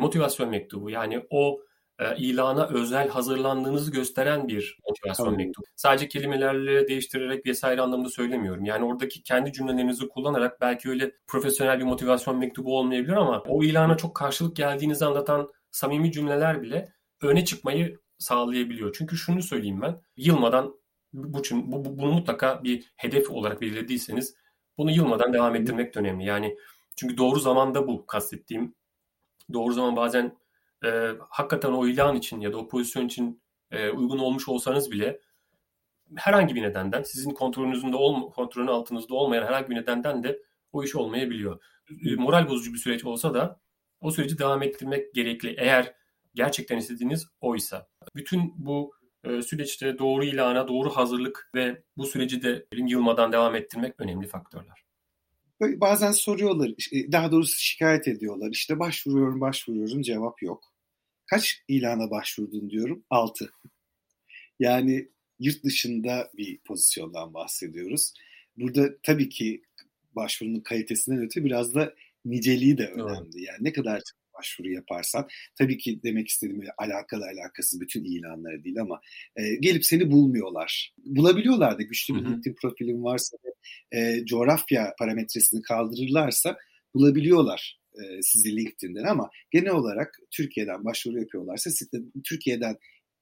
[0.00, 0.90] motivasyon mektubu.
[0.90, 1.60] Yani o
[1.98, 5.36] e, ilana özel hazırlandığınızı gösteren bir motivasyon Tabii.
[5.36, 5.66] mektubu.
[5.76, 8.64] Sadece kelimelerle değiştirerek vesaire anlamında söylemiyorum.
[8.64, 13.96] Yani oradaki kendi cümlelerinizi kullanarak belki öyle profesyonel bir motivasyon mektubu olmayabilir ama o ilana
[13.96, 18.94] çok karşılık geldiğinizi anlatan samimi cümleler bile öne çıkmayı sağlayabiliyor.
[18.98, 20.74] Çünkü şunu söyleyeyim ben, yılmadan
[21.12, 24.34] bu, bu, bu bunu mutlaka bir hedef olarak belirlediyseniz
[24.78, 26.24] bunu yılmadan devam ettirmek de önemli.
[26.24, 26.56] Yani
[26.96, 28.74] çünkü doğru zamanda bu kastettiğim.
[29.52, 30.36] Doğru zaman bazen
[30.84, 35.20] e, hakikaten o ilan için ya da o pozisyon için e, uygun olmuş olsanız bile
[36.16, 40.84] herhangi bir nedenden sizin kontrolünüzün de olma, kontrolün altınızda olmayan herhangi bir nedenden de o
[40.84, 41.62] iş olmayabiliyor.
[42.06, 43.60] E, moral bozucu bir süreç olsa da
[44.00, 45.54] o süreci devam ettirmek gerekli.
[45.58, 45.94] Eğer
[46.34, 47.88] gerçekten istediğiniz oysa.
[48.16, 48.92] Bütün bu
[49.24, 54.87] e, süreçte doğru ilana, doğru hazırlık ve bu süreci de yılmadan devam ettirmek önemli faktörler.
[55.60, 58.50] Bazen soruyorlar, daha doğrusu şikayet ediyorlar.
[58.50, 60.64] İşte başvuruyorum, başvuruyorum, cevap yok.
[61.26, 63.04] Kaç ilana başvurdun diyorum?
[63.10, 63.50] 6.
[64.60, 68.12] Yani yurt dışında bir pozisyondan bahsediyoruz.
[68.56, 69.62] Burada tabii ki
[70.16, 71.94] başvurunun kalitesinden öte biraz da
[72.24, 73.42] niceliği de önemli.
[73.42, 74.02] Yani ne kadar
[74.38, 79.00] başvuru yaparsan tabii ki demek istediğim alakalı alakası bütün ilanlara değil ama
[79.36, 80.94] e, gelip seni bulmuyorlar.
[81.04, 83.50] Bulabiliyorlar da güçlü bir LinkedIn profilin varsa ve
[83.98, 86.56] e, coğrafya parametresini kaldırırlarsa
[86.94, 92.76] bulabiliyorlar e, sizi LinkedIn'den ama genel olarak Türkiye'den başvuru yapıyorlarsa siz de Türkiye'den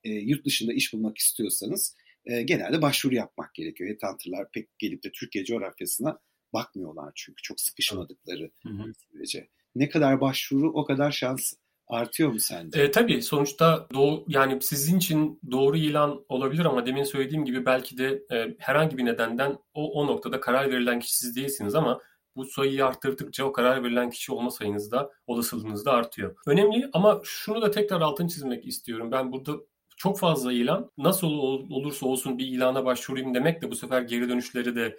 [0.05, 3.91] e, yurt dışında iş bulmak istiyorsanız e, genelde başvuru yapmak gerekiyor.
[3.91, 6.19] Headhunter'lar pek gelip de Türkiye coğrafyasına
[6.53, 8.93] bakmıyorlar çünkü çok sıkışmadıkları hı hı.
[8.95, 9.49] sürece.
[9.77, 11.53] Ne kadar başvuru o kadar şans
[11.89, 12.83] artıyor mu sence?
[12.83, 17.99] E, tabii sonuçta doğu, yani sizin için doğru ilan olabilir ama demin söylediğim gibi belki
[17.99, 22.01] de e, herhangi bir nedenden o, o noktada karar verilen kişi siz değilsiniz ama
[22.37, 26.37] bu sayıyı arttırdıkça o karar verilen kişi olma sayınız da olasılığınız da artıyor.
[26.47, 29.13] Önemli ama şunu da tekrar altını çizmek istiyorum.
[29.13, 29.53] Ben burada
[29.97, 31.29] çok fazla ilan nasıl
[31.71, 34.99] olursa olsun bir ilana başvurayım demek de bu sefer geri dönüşleri de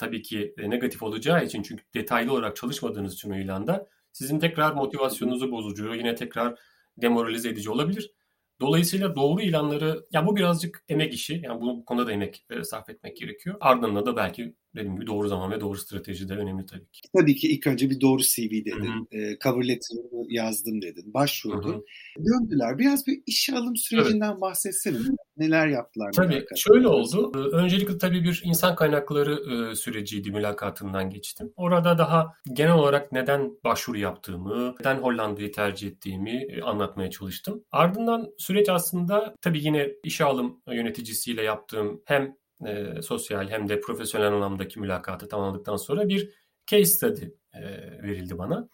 [0.00, 4.72] tabii ki e, negatif olacağı için çünkü detaylı olarak çalışmadığınız için o ilanda sizin tekrar
[4.72, 6.58] motivasyonunuzu bozucu, yine tekrar
[6.96, 8.12] demoralize edici olabilir.
[8.60, 12.88] Dolayısıyla doğru ilanları, ya bu birazcık emek işi, yani bu, konuda da emek e, sarf
[12.88, 13.56] etmek gerekiyor.
[13.60, 17.00] Ardından da belki dediğim gibi doğru zaman ve doğru strateji de önemli tabii ki.
[17.16, 19.08] Tabii ki ilk önce bir doğru CV dedin.
[19.10, 21.14] E, cover letter'ını yazdım dedin.
[21.14, 21.72] Başvurdun.
[21.72, 22.24] Hı-hı.
[22.24, 22.78] Döndüler.
[22.78, 24.40] Biraz bir işe alım sürecinden evet.
[24.40, 24.98] bahsetsene.
[25.36, 26.12] Neler yaptılar?
[26.12, 27.32] Tabii şöyle oldu.
[27.36, 31.52] Ee, öncelikle tabii bir insan kaynakları e, süreciydi mülakatından geçtim.
[31.56, 37.64] Orada daha genel olarak neden başvuru yaptığımı, neden Hollanda'yı tercih ettiğimi e, anlatmaya çalıştım.
[37.72, 44.32] Ardından süreç aslında tabii yine işe alım yöneticisiyle yaptığım hem e, sosyal hem de profesyonel
[44.32, 46.30] anlamdaki mülakatı tamamladıktan sonra bir
[46.66, 47.62] case study e,
[48.02, 48.68] verildi bana.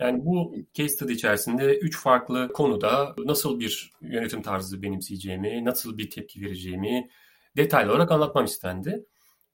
[0.00, 6.10] Yani bu case study içerisinde üç farklı konuda nasıl bir yönetim tarzı benimseyeceğimi, nasıl bir
[6.10, 7.10] tepki vereceğimi
[7.56, 9.04] detaylı olarak anlatmam istendi.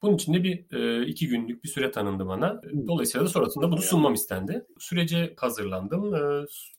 [0.01, 2.61] Bunun için de bir e, iki günlük bir süre tanındı bana.
[2.87, 4.65] Dolayısıyla da sonrasında bunu sunmam istendi.
[4.79, 6.15] Sürece hazırlandım.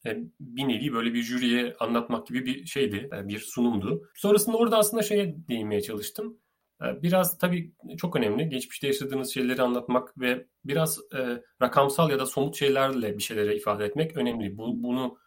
[0.07, 4.09] E, bir nevi böyle bir jüriye anlatmak gibi bir şeydi, e, bir sunumdu.
[4.15, 6.39] Sonrasında orada aslında şeye değinmeye çalıştım.
[6.83, 12.27] Ee, biraz tabii çok önemli geçmişte yaşadığınız şeyleri anlatmak ve biraz e, rakamsal ya da
[12.27, 14.59] somut şeylerle bir şeylere ifade etmek önemli.
[14.59, 15.19] Bu, bunu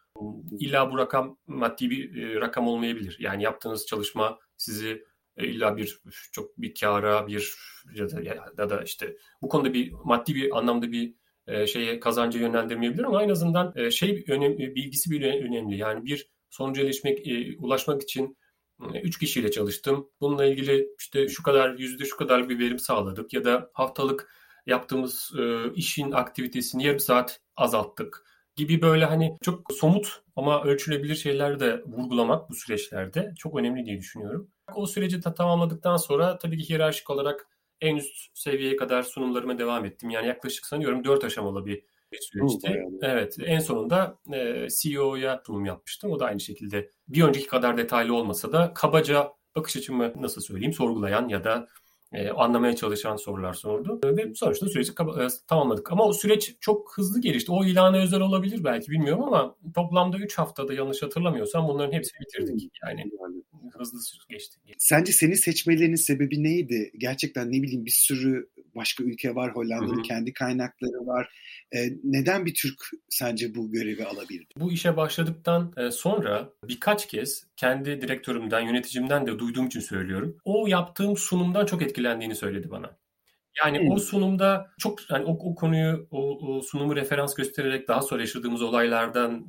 [0.60, 3.18] illa bu rakam maddi bir e, rakam olmayabilir.
[3.20, 5.04] Yani yaptığınız çalışma sizi
[5.38, 7.56] e, illa bir çok bir kâra bir
[7.96, 8.22] ya da,
[8.58, 11.16] ya da işte bu konuda bir maddi bir anlamda bir
[11.48, 15.78] e, şeye kazanca yönlendirmeyebilir ama en azından e, şey önemli bilgisi bir önemli.
[15.78, 18.38] Yani bir sonuca erişmek, e, ulaşmak için
[19.04, 20.10] Üç kişiyle çalıştım.
[20.22, 24.32] Bununla ilgili işte şu kadar yüzde şu kadar bir verim sağladık ya da haftalık
[24.66, 28.24] yaptığımız e, işin aktivitesini yarım saat azalttık
[28.56, 33.98] gibi böyle hani çok somut ama ölçülebilir şeyler de vurgulamak bu süreçlerde çok önemli diye
[33.98, 34.52] düşünüyorum.
[34.76, 37.48] O süreci de tamamladıktan sonra tabii ki hiyerarşik olarak
[37.82, 40.10] en üst seviyeye kadar sunumlarıma devam ettim.
[40.10, 41.84] Yani yaklaşık sanıyorum dört aşamalı bir
[42.20, 42.84] süreçti.
[43.02, 46.12] Evet en sonunda e, CEO'ya sunum yapmıştım.
[46.12, 50.74] O da aynı şekilde bir önceki kadar detaylı olmasa da kabaca bakış açımı nasıl söyleyeyim
[50.74, 51.68] sorgulayan ya da
[52.14, 54.00] e, anlamaya çalışan sorular sordu.
[54.06, 55.92] Ve sonuçta süreci e, tamamladık.
[55.92, 57.52] Ama o süreç çok hızlı gelişti.
[57.52, 62.72] O ilana özel olabilir belki bilmiyorum ama toplamda 3 haftada yanlış hatırlamıyorsam bunların hepsini bitirdik.
[62.84, 63.04] Yani
[63.78, 64.60] hızlı geçti.
[64.78, 66.92] Sence seni seçmelerinin sebebi neydi?
[66.98, 69.56] Gerçekten ne bileyim bir sürü başka ülke var.
[69.56, 71.30] Hollanda'nın kendi kaynakları var.
[71.72, 72.80] E, neden bir Türk
[73.10, 74.54] sence bu görevi alabildi?
[74.58, 80.38] Bu işe başladıktan e, sonra birkaç kez kendi direktörümden, yöneticimden de duyduğum için söylüyorum.
[80.46, 83.01] O yaptığım sunumdan çok etkilendiğini söyledi bana.
[83.60, 83.92] Yani hmm.
[83.92, 88.62] o sunumda çok yani o, o konuyu o, o sunumu referans göstererek daha sonra yaşadığımız
[88.62, 89.46] olaylardan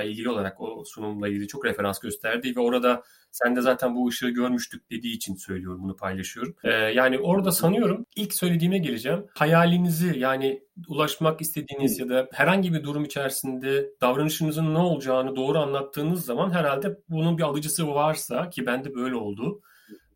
[0.00, 4.08] e, ilgili olarak o sunumla ilgili çok referans gösterdi ve orada sen de zaten bu
[4.08, 6.56] ışığı görmüştük dediği için söylüyorum bunu paylaşıyorum.
[6.64, 9.26] E, yani orada sanıyorum ilk söylediğime geleceğim.
[9.34, 16.24] Hayalinizi yani ulaşmak istediğiniz ya da herhangi bir durum içerisinde davranışınızın ne olacağını doğru anlattığınız
[16.24, 19.62] zaman herhalde bunun bir alıcısı varsa ki bende böyle oldu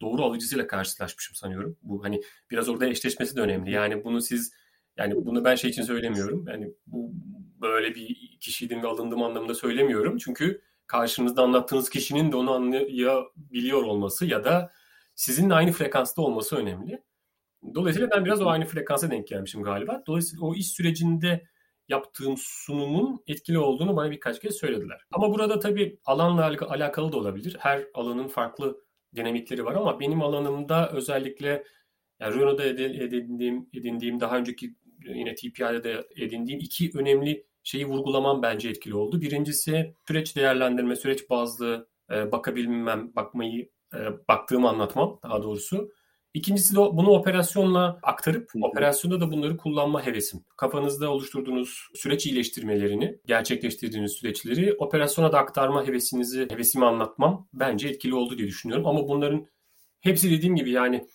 [0.01, 1.77] doğru alıcısıyla karşılaşmışım sanıyorum.
[1.83, 3.71] Bu hani biraz orada eşleşmesi de önemli.
[3.71, 4.53] Yani bunu siz
[4.97, 6.45] yani bunu ben şey için söylemiyorum.
[6.49, 7.13] Yani bu
[7.61, 10.19] böyle bir kişiydim ve alındım anlamında söylemiyorum.
[10.19, 14.73] Çünkü karşınızda anlattığınız kişinin de onu anlayabiliyor olması ya da
[15.15, 17.03] sizinle aynı frekansta olması önemli.
[17.75, 20.03] Dolayısıyla ben biraz o aynı frekansa denk gelmişim galiba.
[20.07, 21.47] Dolayısıyla o iş sürecinde
[21.89, 25.01] yaptığım sunumun etkili olduğunu bana birkaç kez söylediler.
[25.13, 27.57] Ama burada tabii alanla alakalı da olabilir.
[27.61, 28.86] Her alanın farklı
[29.17, 31.65] dinamikleri var ama benim alanımda özellikle
[32.21, 34.75] yani Renault'da edindiğim, edindiğim daha önceki
[35.05, 39.21] yine TPI'de de edindiğim iki önemli şeyi vurgulamam bence etkili oldu.
[39.21, 43.99] Birincisi süreç değerlendirme, süreç bazlı e, bakabilmem, bakmayı, e,
[44.29, 45.93] baktığımı anlatmam daha doğrusu.
[46.37, 50.45] İkincisi de bunu operasyonla aktarıp operasyonda da bunları kullanma hevesim.
[50.57, 58.39] Kafanızda oluşturduğunuz süreç iyileştirmelerini, gerçekleştirdiğiniz süreçleri operasyona da aktarma hevesinizi, hevesimi anlatmam bence etkili oldu
[58.39, 58.87] diye düşünüyorum.
[58.87, 59.47] Ama bunların
[60.01, 61.09] hepsi dediğim gibi yani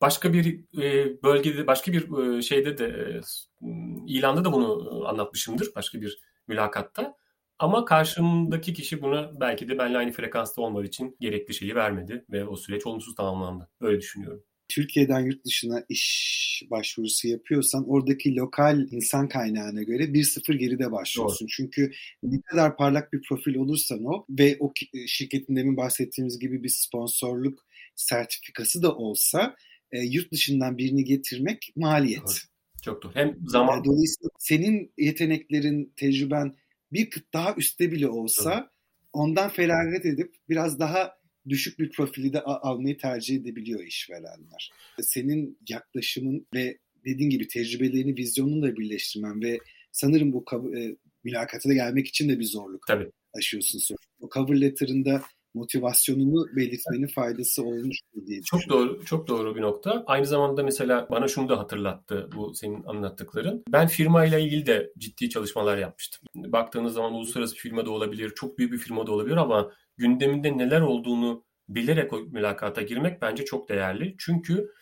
[0.00, 3.66] başka bir e, bölgede, başka bir e, şeyde de e,
[4.06, 5.68] ilanda da bunu anlatmışımdır.
[5.76, 7.16] Başka bir mülakatta.
[7.58, 12.44] Ama karşımdaki kişi buna belki de benimle aynı frekansta olmadığı için gerekli şeyi vermedi ve
[12.44, 13.68] o süreç olumsuz tamamlandı.
[13.80, 14.42] Böyle düşünüyorum.
[14.68, 21.44] Türkiye'den yurt dışına iş başvurusu yapıyorsan oradaki lokal insan kaynağına göre 1-0 geride başlıyorsun.
[21.44, 21.52] Doğru.
[21.56, 21.90] Çünkü
[22.22, 24.72] ne kadar parlak bir profil olursan o ve o
[25.06, 29.56] şirketin demin bahsettiğimiz gibi bir sponsorluk sertifikası da olsa
[29.92, 32.22] e, yurt dışından birini getirmek maliyet.
[32.22, 32.34] Doğru.
[32.82, 33.14] Çok doğru.
[33.14, 33.84] Hem zaman...
[33.84, 36.54] Dolayısıyla senin yeteneklerin, tecrüben
[36.92, 38.68] bir kıt daha üstte bile olsa doğru.
[39.12, 44.70] ondan feragat edip biraz daha düşük bir profili de almayı tercih edebiliyor işverenler.
[45.00, 49.58] Senin yaklaşımın ve dediğin gibi tecrübelerini, vizyonunu da birleştirmen ve
[49.92, 50.44] sanırım bu
[50.76, 53.10] e, mülakata da gelmek için de bir zorluk Tabii.
[53.34, 53.96] aşıyorsun.
[54.20, 55.22] O cover letter'ında
[55.54, 57.96] motivasyonunu belirtmenin faydası olmuş
[58.26, 60.04] diye Çok doğru, çok doğru bir nokta.
[60.06, 63.64] Aynı zamanda mesela bana şunu da hatırlattı bu senin anlattıkların.
[63.68, 66.28] Ben firma ile ilgili de ciddi çalışmalar yapmıştım.
[66.34, 70.58] Baktığınız zaman uluslararası bir firma da olabilir, çok büyük bir firma da olabilir ama gündeminde
[70.58, 74.14] neler olduğunu bilerek o mülakata girmek bence çok değerli.
[74.18, 74.72] Çünkü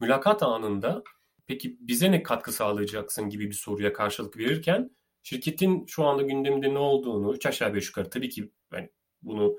[0.00, 1.02] mülakat anında
[1.46, 4.90] peki bize ne katkı sağlayacaksın gibi bir soruya karşılık verirken
[5.22, 8.90] şirketin şu anda gündeminde ne olduğunu üç aşağı beş yukarı tabii ki ben
[9.22, 9.56] bunu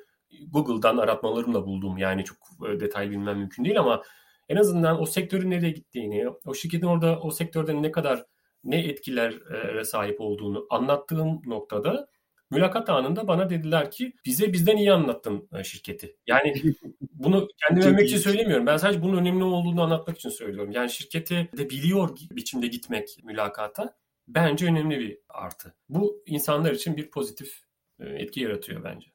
[0.47, 1.97] Google'dan aratmalarımla buldum.
[1.97, 2.37] Yani çok
[2.69, 4.03] e, detaylı bilmem mümkün değil ama
[4.49, 8.25] en azından o sektörün nereye gittiğini, o şirketin orada o sektörde ne kadar
[8.63, 12.07] ne etkilere sahip olduğunu anlattığım noktada
[12.51, 16.17] mülakat anında bana dediler ki bize bizden iyi anlattın e, şirketi.
[16.27, 16.53] Yani
[17.13, 18.65] bunu kendime övmek için söylemiyorum.
[18.65, 20.71] Ben sadece bunun önemli olduğunu anlatmak için söylüyorum.
[20.71, 25.75] Yani şirketi de biliyor biçimde gitmek mülakata bence önemli bir artı.
[25.89, 27.61] Bu insanlar için bir pozitif
[27.99, 29.11] e, etki yaratıyor bence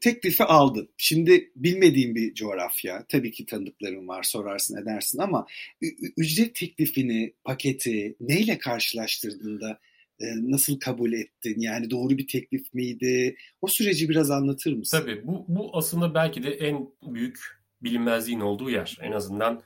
[0.00, 0.88] teklifi aldın.
[0.96, 3.06] Şimdi bilmediğin bir coğrafya.
[3.08, 5.46] Tabii ki tanıdıkların var sorarsın edersin ama
[6.16, 9.80] ücret teklifini, paketi neyle karşılaştırdığında
[10.20, 11.60] nasıl kabul ettin?
[11.60, 13.36] Yani doğru bir teklif miydi?
[13.60, 14.98] O süreci biraz anlatır mısın?
[15.00, 17.38] Tabii bu, bu aslında belki de en büyük
[17.82, 18.98] bilinmezliğin olduğu yer.
[19.02, 19.62] En azından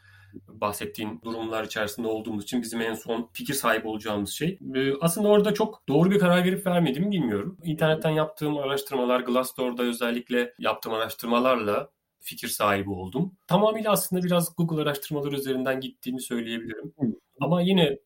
[0.49, 4.59] bahsettiğin durumlar içerisinde olduğumuz için bizim en son fikir sahibi olacağımız şey.
[5.01, 7.59] Aslında orada çok doğru bir karar verip vermediğimi bilmiyorum.
[7.65, 13.33] İnternetten yaptığım araştırmalar, Glassdoor'da özellikle yaptığım araştırmalarla fikir sahibi oldum.
[13.47, 16.93] Tamamıyla aslında biraz Google araştırmaları üzerinden gittiğini söyleyebilirim.
[17.41, 17.99] Ama yine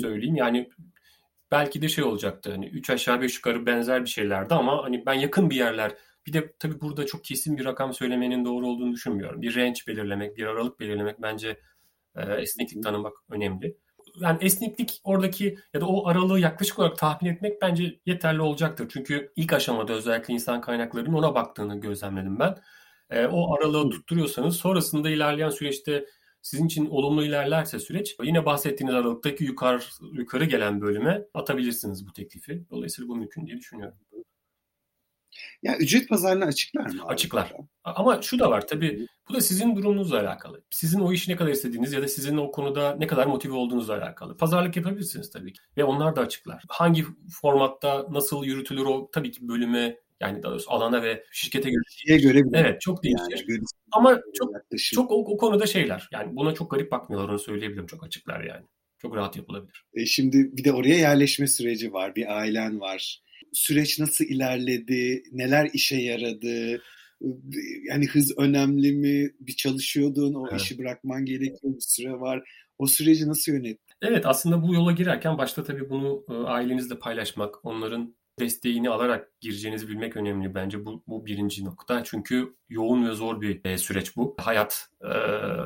[0.00, 0.68] söyleyeyim yani
[1.50, 5.14] belki de şey olacaktı hani 3 aşağı 5 yukarı benzer bir şeylerdi ama hani ben
[5.14, 5.92] yakın bir yerler
[6.28, 9.42] bir de tabii burada çok kesin bir rakam söylemenin doğru olduğunu düşünmüyorum.
[9.42, 11.60] Bir range belirlemek, bir aralık belirlemek bence
[12.16, 13.76] e, esneklik tanımak önemli.
[14.20, 18.88] Yani esneklik oradaki ya da o aralığı yaklaşık olarak tahmin etmek bence yeterli olacaktır.
[18.92, 22.56] Çünkü ilk aşamada özellikle insan kaynaklarının ona baktığını gözlemledim ben.
[23.10, 26.04] E, o aralığı tutturuyorsanız sonrasında ilerleyen süreçte
[26.42, 29.80] sizin için olumlu ilerlerse süreç yine bahsettiğiniz aralıktaki yukarı
[30.12, 32.64] yukarı gelen bölüme atabilirsiniz bu teklifi.
[32.70, 33.98] Dolayısıyla bu mümkün diye düşünüyorum.
[35.62, 37.04] Ya ücret pazarını açıklar mı?
[37.06, 37.52] Açıklar.
[37.84, 40.62] Ama şu da var tabii bu da sizin durumunuzla alakalı.
[40.70, 43.96] Sizin o işi ne kadar istediğiniz ya da sizin o konuda ne kadar motive olduğunuzla
[43.96, 44.36] alakalı.
[44.36, 45.60] Pazarlık yapabilirsiniz tabii ki.
[45.76, 46.64] Ve onlar da açıklar.
[46.68, 51.82] Hangi formatta nasıl yürütülür o tabii ki bölüme yani daha doğrusu alana ve şirkete göre.
[51.88, 52.58] Şeye göre bile.
[52.58, 53.44] Evet çok değişir.
[53.48, 53.60] Yani,
[53.92, 54.96] Ama çok yaklaşım.
[54.96, 56.08] çok o, o konuda şeyler.
[56.12, 57.86] Yani buna çok garip bakmıyorlar onu söyleyebilirim.
[57.86, 58.64] Çok açıklar yani.
[58.98, 59.84] Çok rahat yapılabilir.
[59.94, 62.16] E şimdi bir de oraya yerleşme süreci var.
[62.16, 66.82] Bir ailen var süreç nasıl ilerledi, neler işe yaradı,
[67.88, 70.60] yani hız önemli mi, bir çalışıyordun, o evet.
[70.60, 72.50] işi bırakman gerekiyor, bir süre var.
[72.78, 73.94] O süreci nasıl yönettin?
[74.02, 80.16] Evet aslında bu yola girerken başta tabii bunu ailenizle paylaşmak, onların desteğini alarak gireceğinizi bilmek
[80.16, 80.84] önemli bence.
[80.84, 82.04] Bu, bu birinci nokta.
[82.04, 84.36] Çünkü yoğun ve zor bir e, süreç bu.
[84.40, 85.08] Hayat e,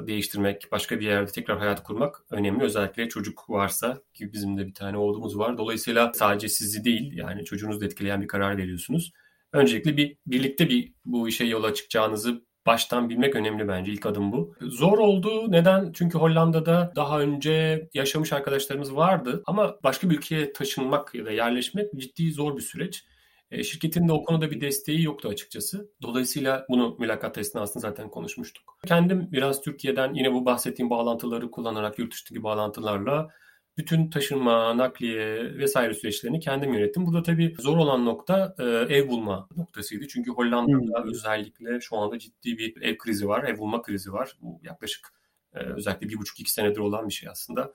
[0.06, 2.64] değiştirmek, başka bir yerde tekrar hayat kurmak önemli.
[2.64, 5.58] Özellikle çocuk varsa ki bizim de bir tane oğlumuz var.
[5.58, 9.12] Dolayısıyla sadece sizi değil yani çocuğunuzu da etkileyen bir karar veriyorsunuz.
[9.52, 13.92] Öncelikle bir birlikte bir bu işe yola çıkacağınızı baştan bilmek önemli bence.
[13.92, 14.54] İlk adım bu.
[14.60, 15.52] Zor oldu.
[15.52, 15.92] Neden?
[15.92, 19.42] Çünkü Hollanda'da daha önce yaşamış arkadaşlarımız vardı.
[19.46, 23.04] Ama başka bir ülkeye taşınmak ya da yerleşmek ciddi zor bir süreç.
[23.50, 25.90] E, şirketin de o konuda bir desteği yoktu açıkçası.
[26.02, 28.78] Dolayısıyla bunu mülakat esnasında zaten konuşmuştuk.
[28.86, 33.28] Kendim biraz Türkiye'den yine bu bahsettiğim bağlantıları kullanarak yurt dışındaki bağlantılarla
[33.76, 37.06] bütün taşınma, nakliye vesaire süreçlerini kendim yönettim.
[37.06, 40.08] Burada tabii zor olan nokta e, ev bulma noktasıydı.
[40.08, 41.10] Çünkü Hollanda'da hmm.
[41.10, 44.36] özellikle şu anda ciddi bir ev krizi var, ev bulma krizi var.
[44.40, 45.08] Bu yaklaşık
[45.54, 47.72] e, özellikle bir buçuk iki senedir olan bir şey aslında.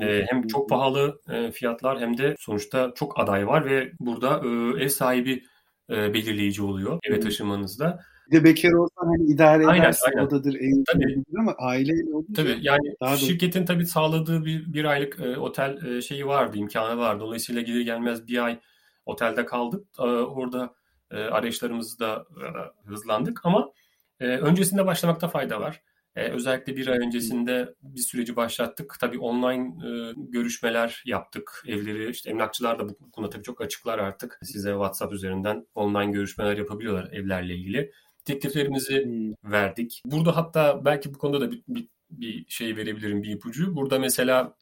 [0.00, 4.82] E, hem çok pahalı e, fiyatlar hem de sonuçta çok aday var ve burada e,
[4.84, 5.44] ev sahibi
[5.90, 8.00] e, belirleyici oluyor eve taşınmanızda.
[8.26, 10.26] Bir de bekar olsan hani idare aynen, edersin aynen.
[10.26, 13.64] odadır, eğitimdir ama aileyle olunca tabii, yani daha şirketin da...
[13.64, 17.20] tabii sağladığı bir, bir aylık e, otel e, şeyi vardı, imkanı vardı.
[17.20, 18.58] Dolayısıyla gelir gelmez bir ay
[19.06, 19.86] otelde kaldık.
[19.98, 20.74] E, orada
[21.10, 22.44] e, arayışlarımızı da e,
[22.88, 23.72] hızlandık ama
[24.20, 25.82] e, öncesinde başlamakta fayda var.
[26.16, 28.96] Ee, özellikle bir ay öncesinde bir süreci başlattık.
[29.00, 31.64] Tabii online e, görüşmeler yaptık.
[31.66, 34.38] Evleri işte emlakçılar da bu konuda tabii çok açıklar artık.
[34.42, 37.92] Size WhatsApp üzerinden online görüşmeler yapabiliyorlar evlerle ilgili
[38.24, 39.52] tekliflerimizi hmm.
[39.52, 40.02] verdik.
[40.06, 43.76] Burada hatta belki bu konuda da bir, bir, bir şey verebilirim, bir ipucu.
[43.76, 44.56] Burada mesela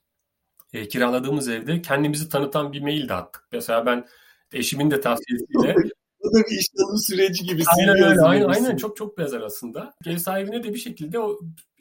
[0.72, 3.48] e, kiraladığımız evde kendimizi tanıtan bir mail de attık.
[3.52, 4.06] Mesela ben
[4.52, 5.74] eşimin de tavsiyesiyle
[6.22, 6.66] Bu da bir iş
[7.06, 7.62] süreci gibi.
[7.78, 8.20] Aynen öyle.
[8.20, 8.76] Aynen, aynen.
[8.76, 9.94] Çok çok benzer aslında.
[10.06, 11.38] Ev sahibine de bir şekilde o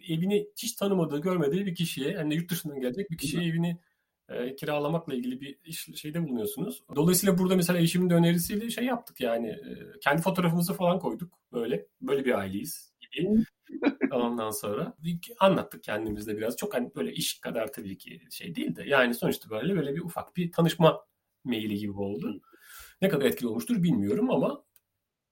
[0.09, 3.77] evini hiç tanımadığı, görmediği bir kişiye, yani yurt dışından gelecek bir kişiye evini
[4.33, 6.83] e, kiralamakla ilgili bir iş, şeyde bulunuyorsunuz.
[6.95, 11.87] Dolayısıyla burada mesela eşimin de önerisiyle şey yaptık yani e, kendi fotoğrafımızı falan koyduk böyle.
[12.01, 13.29] Böyle bir aileyiz gibi.
[14.11, 14.93] Ondan sonra
[15.39, 16.57] anlattık kendimizde biraz.
[16.57, 20.01] Çok hani böyle iş kadar tabii ki şey değil de yani sonuçta böyle böyle bir
[20.01, 21.05] ufak bir tanışma
[21.43, 22.41] maili gibi oldu.
[23.01, 24.63] Ne kadar etkili olmuştur bilmiyorum ama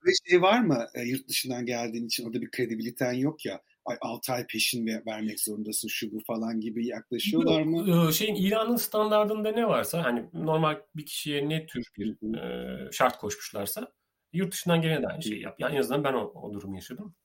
[0.06, 3.98] ve şey var mı e, yurt dışından geldiğin için orada bir kredibiliten yok ya ay
[4.02, 8.14] 6 ay peşin vermek zorundasın şu bu falan gibi yaklaşıyorlar mı?
[8.14, 13.92] Şeyin İran'ın standartında ne varsa hani normal bir kişiye ne tür bir e, şart koşmuşlarsa
[14.34, 15.56] yurt dışından gene de aynı şeyi yap.
[15.60, 17.16] Yani en azından ben o, o durumu yaşadım.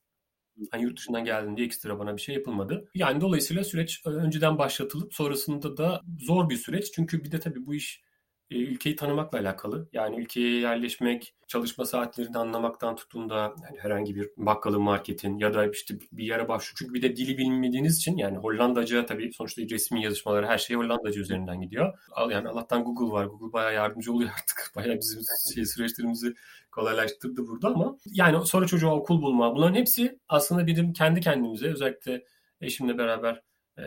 [0.71, 2.89] Hani yurt dışından geldiğinde ekstra bana bir şey yapılmadı.
[2.95, 6.91] Yani dolayısıyla süreç e, önceden başlatılıp sonrasında da zor bir süreç.
[6.95, 8.03] Çünkü bir de tabii bu iş
[8.51, 9.89] e, ülkeyi tanımakla alakalı.
[9.93, 15.67] Yani ülkeye yerleşmek, çalışma saatlerini anlamaktan tutun da yani herhangi bir bakkalın, marketin ya da
[15.71, 16.75] işte bir yere başvuru.
[16.77, 21.21] Çünkü bir de dili bilmediğiniz için yani Hollandaca tabii sonuçta resmi yazışmaları her şey Hollandaca
[21.21, 21.93] üzerinden gidiyor.
[22.29, 23.25] Yani Allah'tan Google var.
[23.25, 24.71] Google bayağı yardımcı oluyor artık.
[24.75, 25.21] Bayağı bizim
[25.55, 26.33] şey, süreçlerimizi
[26.71, 32.25] kolaylaştırdı burada ama yani sonra çocuğa okul bulma bunların hepsi aslında bizim kendi kendimize özellikle
[32.61, 33.41] eşimle beraber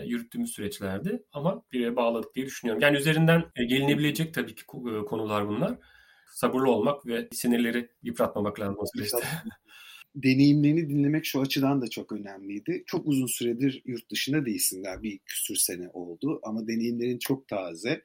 [0.04, 2.82] yürüttüğümüz süreçlerdi ama bir bağladık diye düşünüyorum.
[2.82, 5.78] Yani üzerinden e, gelinebilecek tabii ki e, konular bunlar.
[6.30, 9.18] Sabırlı olmak ve sinirleri yıpratmamak lazım o süreçte.
[10.14, 12.82] Deneyimlerini dinlemek şu açıdan da çok önemliydi.
[12.86, 18.02] Çok uzun süredir yurt dışında değilsin daha bir küsür sene oldu ama deneyimlerin çok taze.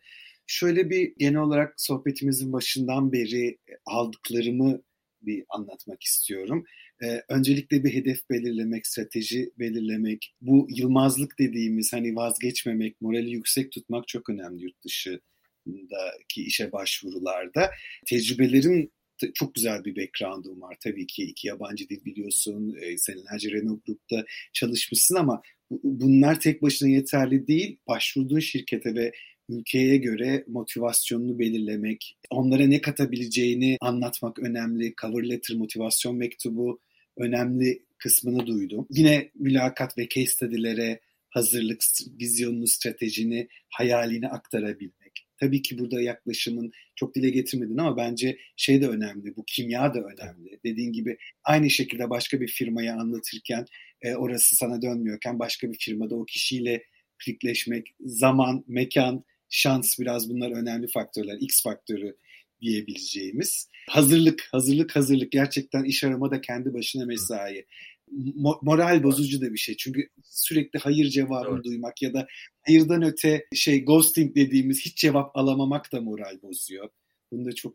[0.48, 4.82] Şöyle bir genel olarak sohbetimizin başından beri aldıklarımı
[5.22, 6.66] bir anlatmak istiyorum.
[7.04, 14.08] Ee, öncelikle bir hedef belirlemek, strateji belirlemek, bu yılmazlık dediğimiz hani vazgeçmemek, morali yüksek tutmak
[14.08, 17.72] çok önemli yurt dışındaki işe başvurularda.
[18.06, 18.92] Tecrübelerin
[19.34, 21.24] çok güzel bir background'um var tabii ki.
[21.24, 25.42] iki yabancı dil biliyorsun, e, senelerce Renault Group'ta çalışmışsın ama
[25.84, 27.78] bunlar tek başına yeterli değil.
[27.88, 29.12] Başvurduğun şirkete ve
[29.50, 34.94] ülkeye göre motivasyonunu belirlemek, onlara ne katabileceğini anlatmak önemli.
[35.02, 36.80] Cover letter, motivasyon mektubu
[37.18, 38.88] önemli kısmını duydum.
[38.90, 41.82] Yine mülakat ve case study'lere hazırlık,
[42.22, 45.28] vizyonunu, stratejini, hayalini aktarabilmek.
[45.40, 50.00] Tabii ki burada yaklaşımın çok dile getirmedin ama bence şey de önemli, bu kimya da
[50.00, 50.60] önemli.
[50.66, 53.66] Dediğin gibi aynı şekilde başka bir firmaya anlatırken
[54.02, 56.84] e, orası sana dönmüyorken başka bir firmada o kişiyle
[57.26, 61.38] klikleşmek, zaman, mekan, şans biraz bunlar önemli faktörler.
[61.40, 62.18] X faktörü
[62.62, 63.70] diyebileceğimiz.
[63.90, 65.32] Hazırlık, hazırlık, hazırlık.
[65.32, 67.66] Gerçekten iş arama da kendi başına mesai.
[68.12, 69.78] Mo- moral bozucu da bir şey.
[69.78, 71.66] Çünkü sürekli hayır cevabını evet.
[71.66, 72.28] duymak ya da
[72.68, 76.90] hayırdan öte şey ghosting dediğimiz hiç cevap alamamak da moral bozuyor.
[77.34, 77.74] Bunu da çok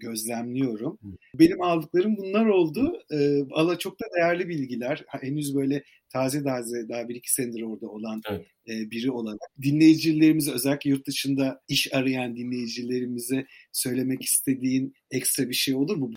[0.00, 0.98] gözlemliyorum.
[1.34, 3.02] Benim aldıklarım bunlar oldu.
[3.12, 5.04] Ee, Ala çok da değerli bilgiler.
[5.08, 8.46] Henüz böyle taze taze daha bir iki senedir orada olan evet.
[8.68, 9.40] e, biri olarak.
[9.62, 16.10] Dinleyicilerimize özellikle yurt dışında iş arayan dinleyicilerimize söylemek istediğin ekstra bir şey olur mu?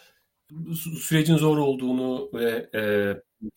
[1.00, 2.82] Sürecin zor olduğunu ve e,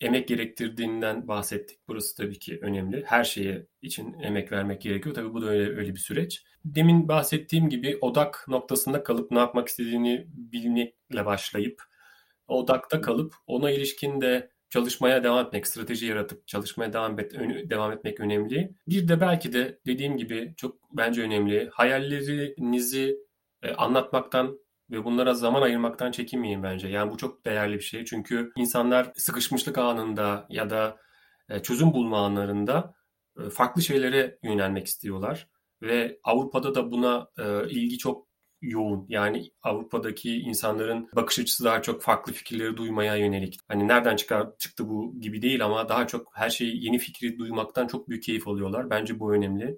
[0.05, 1.79] emek gerektirdiğinden bahsettik.
[1.87, 3.03] Burası tabii ki önemli.
[3.05, 5.15] Her şeye için emek vermek gerekiyor.
[5.15, 6.43] Tabii bu da öyle, öyle bir süreç.
[6.65, 11.81] Demin bahsettiğim gibi odak noktasında kalıp ne yapmak istediğini bilmekle başlayıp
[12.47, 17.33] odakta kalıp ona ilişkin de çalışmaya devam etmek, strateji yaratıp çalışmaya devam, et,
[17.69, 18.75] devam etmek önemli.
[18.87, 21.69] Bir de belki de dediğim gibi çok bence önemli.
[21.73, 23.17] Hayallerinizi
[23.63, 24.59] e, anlatmaktan
[24.91, 26.87] ve bunlara zaman ayırmaktan çekinmeyin bence.
[26.87, 28.05] Yani bu çok değerli bir şey.
[28.05, 30.97] Çünkü insanlar sıkışmışlık anında ya da
[31.49, 32.93] e, çözüm bulma anlarında
[33.39, 35.47] e, farklı şeylere yönelmek istiyorlar.
[35.81, 38.27] Ve Avrupa'da da buna e, ilgi çok
[38.61, 39.05] yoğun.
[39.09, 43.59] Yani Avrupa'daki insanların bakış açısı daha çok farklı fikirleri duymaya yönelik.
[43.67, 47.87] Hani nereden çıkar çıktı bu gibi değil ama daha çok her şeyi yeni fikri duymaktan
[47.87, 48.89] çok büyük keyif alıyorlar.
[48.89, 49.77] Bence bu önemli.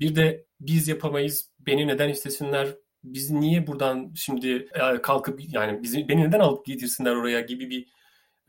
[0.00, 2.68] Bir de biz yapamayız, beni neden istesinler,
[3.04, 7.88] biz niye buradan şimdi e, kalkıp yani bizi beni neden alıp getirsinler oraya gibi bir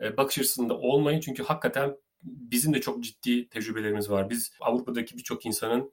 [0.02, 1.20] e, bakış açısında olmayın.
[1.20, 4.30] Çünkü hakikaten bizim de çok ciddi tecrübelerimiz var.
[4.30, 5.92] Biz Avrupa'daki birçok insanın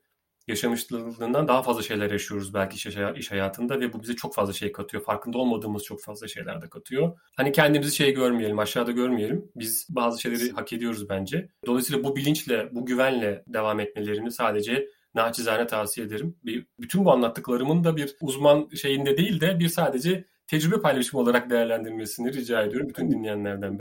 [0.49, 2.89] yaşamışlığından daha fazla şeyler yaşıyoruz belki
[3.19, 5.05] iş, hayatında ve bu bize çok fazla şey katıyor.
[5.05, 7.19] Farkında olmadığımız çok fazla şeyler de katıyor.
[7.37, 9.51] Hani kendimizi şey görmeyelim, aşağıda görmeyelim.
[9.57, 11.49] Biz bazı şeyleri hak ediyoruz bence.
[11.67, 16.37] Dolayısıyla bu bilinçle, bu güvenle devam etmelerini sadece naçizane tavsiye ederim.
[16.45, 21.51] Bir, bütün bu anlattıklarımın da bir uzman şeyinde değil de bir sadece tecrübe paylaşımı olarak
[21.51, 23.79] değerlendirmesini rica ediyorum bütün dinleyenlerden.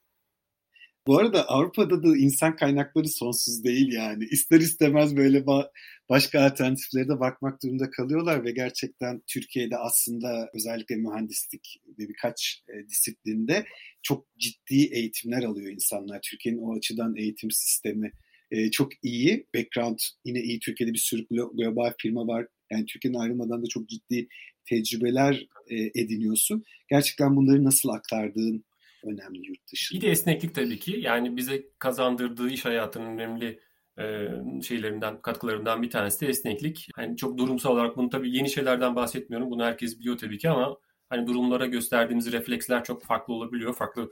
[1.07, 4.23] Bu arada Avrupa'da da insan kaynakları sonsuz değil yani.
[4.31, 5.69] İster istemez böyle ba-
[6.09, 12.87] başka alternatiflere de bakmak durumunda kalıyorlar ve gerçekten Türkiye'de aslında özellikle mühendislik ve birkaç e,
[12.87, 13.65] disiplinde
[14.03, 16.19] çok ciddi eğitimler alıyor insanlar.
[16.31, 18.11] Türkiye'nin o açıdan eğitim sistemi
[18.51, 19.47] e, çok iyi.
[19.55, 20.59] Background yine iyi.
[20.59, 22.47] Türkiye'de bir sürü global firma var.
[22.71, 24.27] Yani Türkiye'nin ayrılmadan da çok ciddi
[24.65, 26.63] tecrübeler e, ediniyorsun.
[26.89, 28.65] Gerçekten bunları nasıl aktardığın
[29.03, 30.01] önemli yurt dışında.
[30.01, 30.97] Bir de esneklik tabii ki.
[30.99, 33.59] Yani bize kazandırdığı iş hayatının önemli
[33.99, 34.27] e,
[34.63, 36.87] şeylerinden, katkılarından bir tanesi de esneklik.
[36.95, 39.51] Hani çok durumsal olarak bunu tabii yeni şeylerden bahsetmiyorum.
[39.51, 40.77] Bunu herkes biliyor tabii ki ama
[41.09, 43.75] hani durumlara gösterdiğimiz refleksler çok farklı olabiliyor.
[43.75, 44.11] Farklı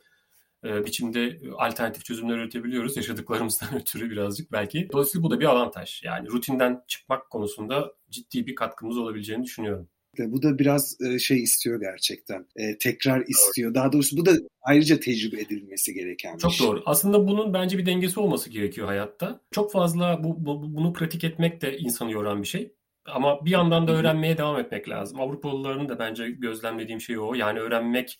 [0.64, 4.89] e, biçimde alternatif çözümler üretebiliyoruz yaşadıklarımızdan ötürü birazcık belki.
[4.91, 6.03] Dolayısıyla bu da bir avantaj.
[6.03, 9.89] Yani rutinden çıkmak konusunda ciddi bir katkımız olabileceğini düşünüyorum.
[10.20, 12.47] Bu da biraz e, şey istiyor gerçekten.
[12.55, 13.74] E, tekrar istiyor.
[13.74, 16.68] Daha doğrusu bu da ayrıca tecrübe edilmesi gereken bir Çok şey.
[16.68, 16.84] doğru.
[16.86, 19.41] Aslında bunun bence bir dengesi olması gerekiyor hayatta.
[19.51, 22.74] Çok fazla bu, bu, bunu pratik etmek de insanı yoran bir şey.
[23.05, 25.22] Ama bir yandan da öğrenmeye devam etmek lazım.
[25.22, 27.34] Avrupalıların da bence gözlemlediğim şey o.
[27.34, 28.20] Yani öğrenmek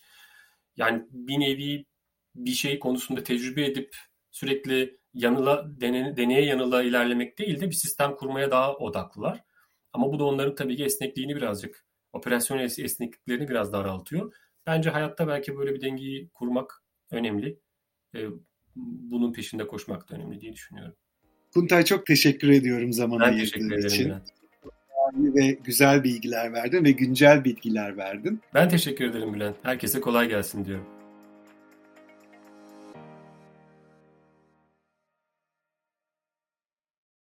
[0.76, 1.84] yani bir nevi
[2.34, 3.96] bir şey konusunda tecrübe edip
[4.30, 9.44] sürekli yanıla dene, deneye yanıla ilerlemek değil de bir sistem kurmaya daha odaklılar.
[9.92, 14.34] Ama bu da onların tabii ki esnekliğini birazcık, operasyonel esnekliklerini biraz daraltıyor.
[14.66, 17.58] Bence hayatta belki böyle bir dengeyi kurmak önemli.
[18.76, 20.94] Bunun peşinde koşmak da önemli diye düşünüyorum.
[21.54, 24.04] Kuntay çok teşekkür ediyorum zaman ben ayırdığın için.
[24.04, 24.30] Bülent.
[25.14, 28.40] Ve güzel bilgiler verdin ve güncel bilgiler verdin.
[28.54, 29.56] Ben teşekkür ederim Bülent.
[29.62, 30.93] Herkese kolay gelsin diyorum.